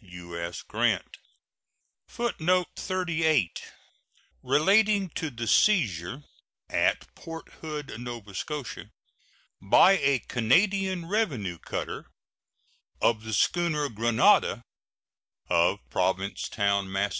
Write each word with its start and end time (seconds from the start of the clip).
U.S. 0.00 0.62
GRANT. 0.62 1.18
[Footnote 2.06 2.68
38: 2.76 3.64
Relating 4.44 5.08
to 5.16 5.28
the 5.28 5.48
seizure 5.48 6.22
at 6.70 7.12
Port 7.16 7.48
Hood, 7.62 7.92
Nova 8.00 8.32
Scotia, 8.32 8.92
by 9.60 9.96
a 9.98 10.20
Canadian 10.20 11.06
revenue 11.08 11.58
cutter, 11.58 12.06
of 13.02 13.24
the 13.24 13.32
schooner 13.32 13.88
Granada, 13.88 14.62
of 15.48 15.80
Provincetown, 15.90 16.92
Mass. 16.92 17.16